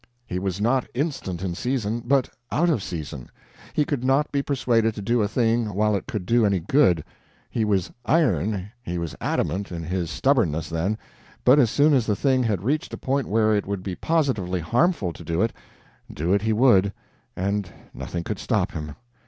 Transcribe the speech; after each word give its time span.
He 0.25 0.39
was 0.39 0.59
not 0.59 0.87
instant 0.95 1.43
in 1.43 1.53
season, 1.53 2.01
but 2.03 2.27
out 2.51 2.71
of 2.71 2.81
season. 2.81 3.29
He 3.73 3.85
could 3.85 4.03
not 4.03 4.31
be 4.31 4.41
persuaded 4.41 4.95
to 4.95 5.01
do 5.03 5.21
a 5.21 5.27
thing 5.27 5.75
while 5.75 5.95
it 5.95 6.07
could 6.07 6.25
do 6.25 6.43
any 6.43 6.59
good 6.59 7.03
he 7.51 7.63
was 7.63 7.91
iron, 8.03 8.71
he 8.81 8.97
was 8.97 9.15
adamant 9.21 9.71
in 9.71 9.83
his 9.83 10.09
stubbornness 10.09 10.69
then 10.69 10.97
but 11.45 11.59
as 11.59 11.69
soon 11.69 11.93
as 11.93 12.07
the 12.07 12.15
thing 12.15 12.41
had 12.41 12.63
reached 12.63 12.95
a 12.95 12.97
point 12.97 13.27
where 13.29 13.53
it 13.55 13.67
would 13.67 13.83
be 13.83 13.93
positively 13.93 14.59
harmful 14.61 15.13
to 15.13 15.23
do 15.23 15.39
it, 15.43 15.53
do 16.11 16.33
it 16.33 16.41
he 16.41 16.51
would, 16.51 16.91
and 17.35 17.69
nothing 17.93 18.23
could 18.23 18.39
stop 18.39 18.71
him. 18.71 18.95